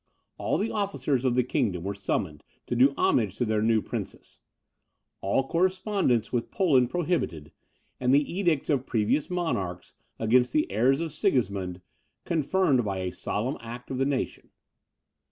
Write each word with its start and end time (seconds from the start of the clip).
All 0.39 0.57
the 0.57 0.71
officers 0.71 1.25
of 1.25 1.35
the 1.35 1.43
kingdom 1.43 1.83
were 1.83 1.93
summoned 1.93 2.43
to 2.65 2.75
do 2.75 2.95
homage 2.97 3.35
to 3.35 3.45
their 3.45 3.61
new 3.61 3.83
princess; 3.83 4.39
all 5.21 5.47
correspondence 5.47 6.33
with 6.33 6.49
Poland 6.49 6.89
prohibited, 6.89 7.51
and 7.99 8.11
the 8.11 8.33
edicts 8.33 8.71
of 8.71 8.87
previous 8.87 9.29
monarchs 9.29 9.93
against 10.17 10.53
the 10.53 10.71
heirs 10.71 11.01
of 11.01 11.13
Sigismund, 11.13 11.81
confirmed 12.25 12.83
by 12.83 12.97
a 12.97 13.11
solemn 13.11 13.57
act 13.61 13.91
of 13.91 13.99
the 13.99 14.05
nation. 14.05 14.49